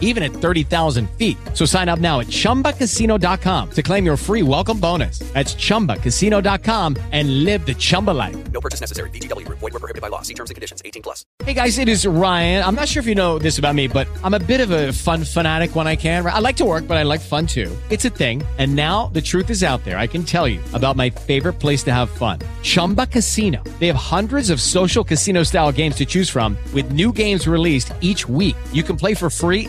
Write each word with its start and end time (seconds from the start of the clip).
even 0.00 0.22
at 0.22 0.32
30,000 0.32 1.10
feet. 1.18 1.36
So 1.52 1.66
sign 1.66 1.88
up 1.90 1.98
now 1.98 2.20
at 2.20 2.28
chumbacasino.com 2.28 3.70
to 3.70 3.82
claim 3.82 4.06
your 4.06 4.16
free 4.16 4.42
welcome 4.42 4.80
bonus. 4.80 5.18
That's 5.34 5.54
chumbacasino.com 5.54 6.96
and 7.12 7.44
live 7.44 7.66
the 7.66 7.74
Chumba 7.74 8.12
life. 8.12 8.36
No 8.52 8.60
purchase 8.60 8.80
necessary. 8.80 9.10
Group. 9.10 9.58
Void 9.58 9.72
were 9.72 9.80
prohibited 9.80 10.00
by 10.00 10.08
law. 10.08 10.22
See 10.22 10.34
terms 10.34 10.50
and 10.50 10.54
conditions. 10.54 10.80
18 10.84 11.02
plus. 11.02 11.24
Hey 11.42 11.54
guys, 11.54 11.78
it 11.78 11.88
is 11.88 12.06
Ryan. 12.06 12.62
I'm 12.64 12.74
not 12.74 12.88
sure 12.88 13.00
if 13.00 13.06
you 13.06 13.14
know 13.14 13.38
this 13.38 13.58
about 13.58 13.74
me, 13.74 13.88
but 13.88 14.06
I'm 14.22 14.34
a 14.34 14.38
bit 14.38 14.60
of 14.60 14.70
a 14.70 14.92
fun 14.92 15.24
fanatic 15.24 15.74
when 15.74 15.86
I 15.86 15.96
can. 15.96 16.24
I 16.24 16.38
like 16.38 16.56
to 16.56 16.64
work, 16.64 16.86
but 16.86 16.96
I 16.96 17.02
like 17.02 17.20
fun 17.20 17.46
too. 17.46 17.76
It's 17.90 18.04
a 18.04 18.10
thing. 18.10 18.42
And 18.58 18.74
now 18.74 19.08
the 19.08 19.20
truth 19.20 19.50
is 19.50 19.64
out 19.64 19.84
there. 19.84 19.98
I 19.98 20.06
can 20.06 20.22
tell 20.22 20.46
you 20.46 20.60
about 20.72 20.96
my 20.96 21.10
favorite 21.10 21.54
place 21.54 21.82
to 21.84 21.92
have 21.92 22.10
fun. 22.10 22.38
Chumba 22.62 23.06
Casino. 23.06 23.62
They 23.80 23.88
have 23.88 23.96
hundreds 23.96 24.50
of 24.50 24.60
social 24.60 25.02
casino 25.02 25.42
style 25.42 25.72
games 25.72 25.96
to 25.96 26.06
choose 26.06 26.30
from 26.30 26.56
with 26.72 26.92
new 26.92 27.12
games 27.12 27.48
released 27.48 27.92
each 28.00 28.28
week. 28.28 28.56
You 28.72 28.82
can 28.82 28.96
play 28.96 29.14
for 29.14 29.28
free 29.28 29.68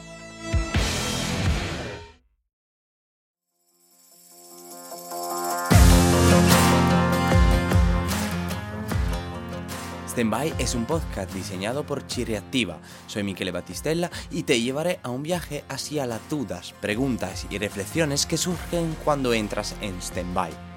Standby 10.21 10.53
es 10.59 10.75
un 10.75 10.85
podcast 10.85 11.33
diseñado 11.33 11.83
por 11.83 12.05
Chiriactiva. 12.05 12.77
Soy 13.07 13.23
Michele 13.23 13.49
Battistella 13.49 14.11
y 14.29 14.43
te 14.43 14.61
llevaré 14.61 14.99
a 15.01 15.09
un 15.09 15.23
viaje 15.23 15.63
hacia 15.67 16.05
las 16.05 16.29
dudas, 16.29 16.75
preguntas 16.79 17.47
y 17.49 17.57
reflexiones 17.57 18.27
que 18.27 18.37
surgen 18.37 18.95
cuando 19.03 19.33
entras 19.33 19.75
en 19.81 19.99
Standby. 19.99 20.70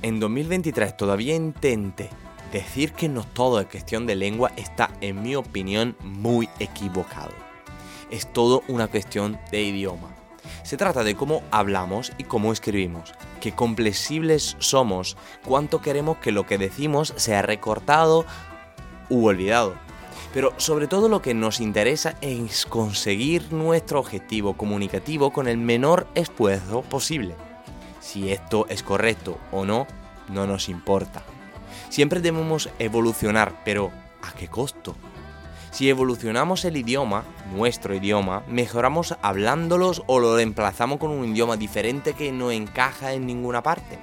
En 0.00 0.20
2023 0.20 0.96
todavía 0.96 1.34
intente 1.34 2.08
decir 2.50 2.92
que 2.92 3.10
no 3.10 3.24
todo 3.24 3.60
es 3.60 3.66
cuestión 3.66 4.06
de 4.06 4.14
lengua 4.14 4.50
está, 4.56 4.90
en 5.02 5.22
mi 5.22 5.36
opinión, 5.36 5.96
muy 6.02 6.48
equivocado. 6.60 7.32
Es 8.10 8.32
todo 8.32 8.62
una 8.68 8.86
cuestión 8.86 9.38
de 9.50 9.62
idioma. 9.62 10.14
Se 10.62 10.78
trata 10.78 11.04
de 11.04 11.14
cómo 11.14 11.42
hablamos 11.50 12.12
y 12.16 12.24
cómo 12.24 12.54
escribimos, 12.54 13.12
qué 13.42 13.52
complexibles 13.52 14.56
somos, 14.60 15.18
cuánto 15.44 15.82
queremos 15.82 16.16
que 16.18 16.32
lo 16.32 16.46
que 16.46 16.56
decimos 16.56 17.12
sea 17.16 17.42
recortado 17.42 18.24
u 19.10 19.26
olvidado. 19.26 19.74
Pero 20.32 20.54
sobre 20.56 20.86
todo 20.86 21.10
lo 21.10 21.20
que 21.20 21.34
nos 21.34 21.60
interesa 21.60 22.16
es 22.22 22.64
conseguir 22.64 23.52
nuestro 23.52 24.00
objetivo 24.00 24.56
comunicativo 24.56 25.34
con 25.34 25.48
el 25.48 25.58
menor 25.58 26.06
esfuerzo 26.14 26.80
posible. 26.80 27.34
Si 28.04 28.30
esto 28.30 28.66
es 28.68 28.82
correcto 28.82 29.38
o 29.50 29.64
no, 29.64 29.86
no 30.28 30.46
nos 30.46 30.68
importa. 30.68 31.22
Siempre 31.88 32.20
debemos 32.20 32.68
evolucionar, 32.78 33.62
pero 33.64 33.92
¿a 34.22 34.32
qué 34.32 34.46
costo? 34.46 34.94
Si 35.70 35.88
evolucionamos 35.88 36.66
el 36.66 36.76
idioma, 36.76 37.24
nuestro 37.54 37.94
idioma, 37.94 38.42
mejoramos 38.46 39.16
hablándolos 39.22 40.02
o 40.06 40.20
lo 40.20 40.36
reemplazamos 40.36 40.98
con 40.98 41.12
un 41.12 41.24
idioma 41.24 41.56
diferente 41.56 42.12
que 42.12 42.30
no 42.30 42.50
encaja 42.50 43.14
en 43.14 43.26
ninguna 43.26 43.62
parte. 43.62 43.98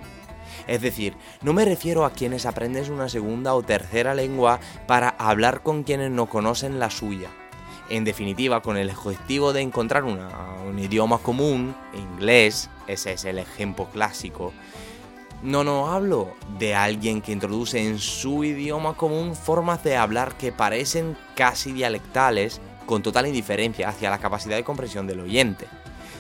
Es 0.66 0.82
decir, 0.82 1.16
no 1.44 1.54
me 1.54 1.64
refiero 1.64 2.04
a 2.04 2.12
quienes 2.12 2.48
aprenden 2.48 2.92
una 2.92 3.08
segunda 3.08 3.54
o 3.54 3.62
tercera 3.62 4.16
lengua 4.16 4.60
para 4.88 5.10
hablar 5.10 5.62
con 5.62 5.84
quienes 5.84 6.10
no 6.10 6.26
conocen 6.26 6.80
la 6.80 6.90
suya. 6.90 7.30
En 7.92 8.06
definitiva, 8.06 8.62
con 8.62 8.78
el 8.78 8.90
objetivo 8.90 9.52
de 9.52 9.60
encontrar 9.60 10.06
un 10.06 10.80
idioma 10.80 11.18
común, 11.18 11.76
inglés, 11.94 12.70
ese 12.88 13.12
es 13.12 13.26
el 13.26 13.38
ejemplo 13.38 13.90
clásico. 13.92 14.54
No, 15.44 15.66
no 15.66 15.92
hablo 15.92 16.34
de 16.58 16.74
alguien 16.74 17.22
que 17.22 17.34
introduce 17.34 17.86
en 17.86 18.00
su 18.00 18.46
idioma 18.46 18.94
común 18.94 19.36
formas 19.36 19.84
de 19.84 19.98
hablar 19.98 20.38
que 20.38 20.54
parecen 20.54 21.18
casi 21.36 21.74
dialectales, 21.74 22.62
con 22.86 23.04
total 23.04 23.28
indiferencia 23.28 23.90
hacia 23.90 24.10
la 24.10 24.20
capacidad 24.20 24.56
de 24.56 24.64
comprensión 24.64 25.06
del 25.06 25.20
oyente. 25.20 25.68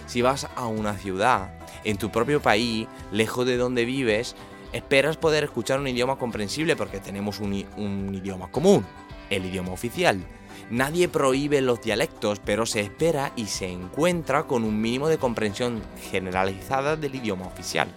Si 0.08 0.22
vas 0.22 0.50
a 0.58 0.68
una 0.68 0.98
ciudad, 0.98 1.54
en 1.86 1.98
tu 1.98 2.12
propio 2.12 2.42
país, 2.42 2.90
lejos 3.14 3.46
de 3.46 3.56
donde 3.56 3.86
vives, 3.86 4.36
esperas 4.74 5.16
poder 5.16 5.46
escuchar 5.46 5.80
un 5.80 5.88
idioma 5.88 6.18
comprensible 6.18 6.76
porque 6.76 7.00
tenemos 7.00 7.40
un 7.40 8.14
idioma 8.14 8.52
común, 8.52 8.86
el 9.30 9.46
idioma 9.46 9.72
oficial. 9.72 10.22
Nadie 10.70 11.08
prohíbe 11.08 11.62
los 11.62 11.82
dialectos, 11.82 12.40
pero 12.44 12.66
se 12.66 12.82
espera 12.82 13.32
y 13.36 13.48
se 13.48 13.70
encuentra 13.70 14.44
con 14.44 14.64
un 14.64 14.80
mínimo 14.80 15.08
de 15.08 15.18
comprensión 15.18 15.82
generalizada 16.10 16.96
del 16.96 17.16
idioma 17.16 17.48
oficial. 17.48 17.90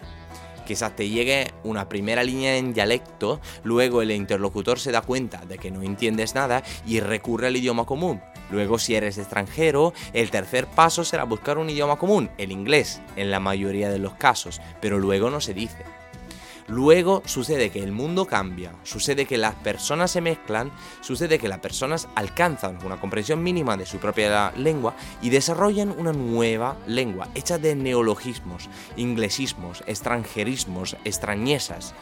Quizás 0.67 0.97
te 0.97 1.09
llegue 1.09 1.53
una 1.63 1.89
primera 1.89 2.25
línea 2.25 2.57
en 2.57 2.73
dialecto, 2.73 3.41
luego 3.65 4.01
el 4.01 4.11
interlocutor 4.11 4.79
se 4.79 4.93
da 4.93 5.03
cuenta 5.03 5.45
de 5.45 5.59
que 5.59 5.71
no 5.71 5.83
entiendes 5.83 6.35
nada 6.35 6.63
y 6.87 7.01
recurre 7.01 7.49
al 7.49 7.57
idioma 7.57 7.85
común. 7.85 8.23
Luego 8.51 8.79
si 8.79 8.95
eres 8.95 9.19
extranjero, 9.19 9.93
el 10.13 10.31
tercer 10.31 10.67
paso 10.67 11.05
será 11.05 11.25
buscar 11.25 11.59
un 11.59 11.69
idioma 11.69 11.97
común, 11.97 12.31
el 12.39 12.51
inglés, 12.51 13.01
en 13.17 13.31
la 13.31 13.41
mayoría 13.41 13.91
de 13.91 13.99
los 13.99 14.15
casos, 14.15 14.61
pero 14.81 14.99
luego 14.99 15.31
no 15.31 15.41
se 15.41 15.55
dice. 15.55 15.85
Luego 16.67 17.23
sucede 17.27 17.71
que 17.71 17.83
el 17.83 17.93
mundo 17.93 18.27
cambia, 18.27 18.73
sucede 18.85 19.27
que 19.27 19.37
las 19.37 19.55
personas 19.55 20.11
se 20.11 20.23
mezclan, 20.23 20.73
sucede 21.03 21.39
que 21.39 21.49
las 21.49 21.59
personas 21.59 22.09
alcanzan 22.15 22.79
una 22.85 22.99
comprensión 22.99 23.43
mínima 23.43 23.77
de 23.77 23.85
su 23.85 23.99
propia 23.99 24.51
lengua 24.57 24.95
y 25.21 25.29
desarrollan 25.29 25.91
una 25.91 26.13
nueva 26.13 26.79
lengua 26.87 27.29
hecha 27.35 27.59
de 27.59 27.77
neologismos, 27.77 28.71
inglesismos, 28.97 29.85
extranjerismos, 29.87 30.97
extrañezas. 31.05 31.95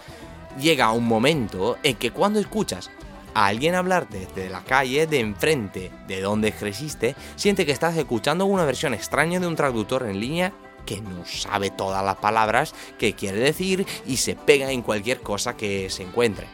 Llega 0.60 0.92
un 0.92 1.08
momento 1.08 1.76
en 1.82 1.96
que 1.96 2.12
cuando 2.12 2.38
escuchas 2.38 2.90
a 3.34 3.46
alguien 3.46 3.74
hablar 3.74 4.08
desde 4.10 4.48
la 4.48 4.60
calle 4.60 5.08
de 5.08 5.18
enfrente 5.18 5.90
de 6.06 6.20
donde 6.20 6.52
creciste, 6.52 7.16
siente 7.34 7.66
que 7.66 7.72
estás 7.72 7.96
escuchando 7.96 8.46
una 8.46 8.64
versión 8.64 8.94
extraña 8.94 9.40
de 9.40 9.46
un 9.46 9.56
traductor 9.56 10.04
en 10.04 10.20
línea 10.20 10.52
que 10.86 11.00
no 11.00 11.24
sabe 11.24 11.70
todas 11.70 12.04
las 12.04 12.16
palabras 12.16 12.74
que 12.98 13.14
quiere 13.14 13.38
decir 13.38 13.86
y 14.06 14.16
se 14.16 14.34
pega 14.34 14.70
en 14.70 14.82
cualquier 14.82 15.20
cosa 15.20 15.56
que 15.56 15.90
se 15.90 16.02
encuentre. 16.02 16.46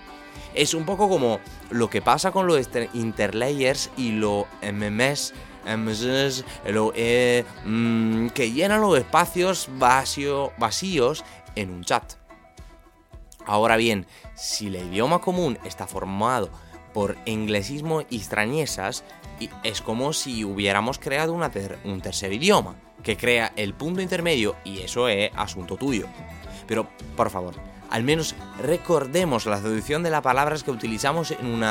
Es 0.55 0.75
un 0.75 0.85
poco 0.85 1.09
como 1.09 1.41
lo 1.71 1.89
que 1.91 2.03
pasa 2.03 2.33
con 2.33 2.47
los 2.47 2.69
interlayers 2.95 3.91
y 3.97 4.13
los 4.13 4.45
MMS, 4.63 5.33
MSS, 5.67 6.45
lo, 6.67 6.93
eh, 6.95 7.45
mm, 7.65 8.29
que 8.29 8.51
llenan 8.51 8.81
los 8.81 8.99
espacios 8.99 9.69
vacío- 9.79 10.53
vacíos 10.59 11.25
en 11.55 11.71
un 11.71 11.85
chat. 11.85 12.15
Ahora 13.47 13.77
bien, 13.77 14.07
si 14.35 14.67
el 14.67 14.77
idioma 14.77 15.21
común 15.21 15.59
está 15.65 15.87
formado 15.87 16.51
por 16.93 17.17
inglesismo 17.25 18.03
y 18.11 18.17
extrañezas, 18.17 19.05
y 19.41 19.51
es 19.63 19.81
como 19.81 20.13
si 20.13 20.45
hubiéramos 20.45 20.99
creado 20.99 21.33
un 21.35 22.01
tercer 22.01 22.33
idioma, 22.33 22.77
que 23.03 23.17
crea 23.17 23.53
el 23.57 23.75
punto 23.75 24.01
intermedio 24.01 24.57
y 24.65 24.81
eso 24.81 25.09
es 25.09 25.31
asunto 25.37 25.77
tuyo. 25.77 26.07
Pero, 26.67 26.89
por 27.17 27.31
favor, 27.31 27.55
al 27.91 28.03
menos 28.03 28.35
recordemos 28.61 29.47
la 29.47 29.61
traducción 29.61 30.03
de 30.03 30.11
las 30.11 30.23
palabras 30.23 30.63
que 30.63 30.71
utilizamos 30.71 31.31
en 31.31 31.47
un 31.47 31.65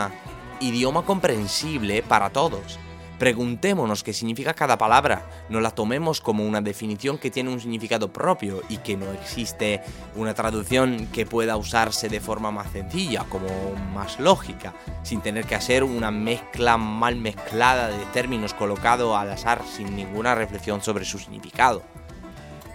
idioma 0.59 1.03
comprensible 1.03 2.01
para 2.03 2.29
todos. 2.29 2.79
Preguntémonos 3.19 4.03
qué 4.03 4.13
significa 4.13 4.53
cada 4.53 4.77
palabra, 4.77 5.25
no 5.49 5.59
la 5.59 5.71
tomemos 5.71 6.21
como 6.21 6.45
una 6.45 6.61
definición 6.61 7.17
que 7.17 7.31
tiene 7.31 7.51
un 7.51 7.59
significado 7.59 8.13
propio 8.13 8.61
y 8.69 8.77
que 8.77 8.95
no 8.95 9.11
existe 9.11 9.81
una 10.15 10.35
traducción 10.35 11.07
que 11.07 11.25
pueda 11.25 11.57
usarse 11.57 12.09
de 12.09 12.19
forma 12.19 12.51
más 12.51 12.71
sencilla, 12.71 13.25
como 13.27 13.47
más 13.91 14.19
lógica, 14.19 14.75
sin 15.01 15.21
tener 15.21 15.45
que 15.45 15.55
hacer 15.55 15.83
una 15.83 16.11
mezcla 16.11 16.77
mal 16.77 17.15
mezclada 17.15 17.87
de 17.87 18.05
términos 18.13 18.53
colocado 18.53 19.17
al 19.17 19.31
azar 19.31 19.63
sin 19.65 19.95
ninguna 19.95 20.35
reflexión 20.35 20.83
sobre 20.83 21.03
su 21.03 21.17
significado. 21.17 21.81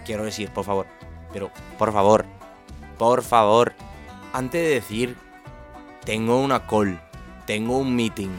Quiero 0.05 0.25
decir, 0.25 0.49
por 0.49 0.65
favor, 0.65 0.87
pero 1.31 1.51
por 1.77 1.93
favor, 1.93 2.25
por 2.97 3.23
favor, 3.23 3.73
antes 4.33 4.61
de 4.61 4.73
decir 4.73 5.15
tengo 6.03 6.37
una 6.37 6.67
call, 6.67 6.99
tengo 7.45 7.77
un 7.77 7.95
meeting, 7.95 8.31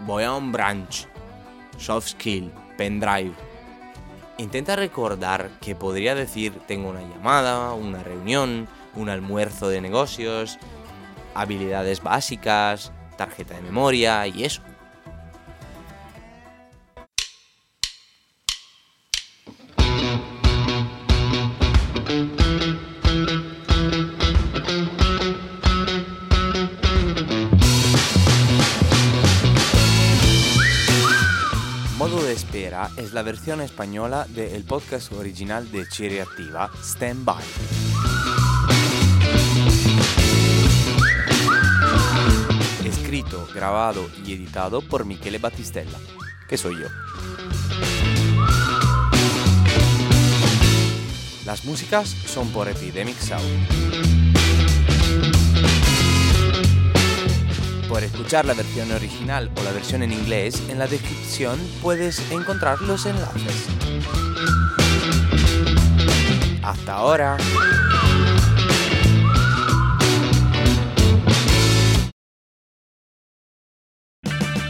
voy 0.00 0.24
a 0.24 0.32
un 0.32 0.52
branch, 0.52 1.06
soft 1.76 2.08
skill, 2.08 2.52
pendrive. 2.76 3.32
Intenta 4.38 4.76
recordar 4.76 5.50
que 5.60 5.74
podría 5.74 6.14
decir 6.14 6.52
tengo 6.66 6.90
una 6.90 7.02
llamada, 7.02 7.72
una 7.72 8.02
reunión, 8.02 8.68
un 8.94 9.08
almuerzo 9.08 9.68
de 9.68 9.80
negocios, 9.80 10.58
habilidades 11.34 12.02
básicas, 12.02 12.92
tarjeta 13.16 13.54
de 13.54 13.62
memoria 13.62 14.26
y 14.26 14.44
eso. 14.44 14.62
Es 32.98 33.14
la 33.14 33.22
versión 33.22 33.62
española 33.62 34.26
del 34.28 34.62
podcast 34.62 35.10
original 35.12 35.70
de 35.72 35.88
Cherry 35.88 36.18
Activa, 36.18 36.70
Stand 36.82 37.24
By. 37.24 37.42
Escrito, 42.84 43.48
grabado 43.54 44.06
y 44.22 44.34
editado 44.34 44.82
por 44.82 45.06
Michele 45.06 45.38
Battistella, 45.38 45.96
que 46.46 46.58
soy 46.58 46.74
yo. 46.80 46.88
Las 51.46 51.64
músicas 51.64 52.10
son 52.10 52.50
por 52.50 52.68
Epidemic 52.68 53.16
Sound. 53.16 54.27
Por 57.88 58.04
escuchar 58.04 58.44
la 58.44 58.54
versión 58.54 58.92
original 58.92 59.50
o 59.58 59.62
la 59.62 59.72
versión 59.72 60.02
en 60.02 60.12
inglés, 60.12 60.62
en 60.68 60.78
la 60.78 60.86
descripción 60.86 61.58
puedes 61.82 62.30
encontrar 62.30 62.80
los 62.82 63.06
enlaces. 63.06 63.66
Hasta 66.62 66.94
ahora. 66.94 67.38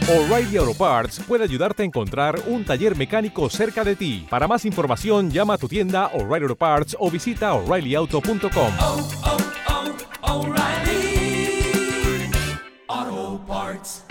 O'Reilly 0.09 0.57
Auto 0.57 0.73
Parts 0.73 1.19
puede 1.27 1.43
ayudarte 1.43 1.83
a 1.83 1.85
encontrar 1.85 2.41
un 2.47 2.65
taller 2.65 2.95
mecánico 2.97 3.47
cerca 3.47 3.83
de 3.83 3.95
ti. 3.95 4.25
Para 4.27 4.47
más 4.47 4.65
información, 4.65 5.29
llama 5.29 5.53
a 5.53 5.57
tu 5.59 5.67
tienda 5.67 6.07
O'Reilly 6.07 6.45
Auto 6.45 6.55
Parts 6.55 6.97
o 6.99 7.11
visita 7.11 7.53
oreillyauto.com. 7.53 8.73
oh, 8.79 9.09
oh, 10.23 10.39
O'Reilly 10.41 10.58
Auto 13.69 13.77
Parts. 13.77 14.08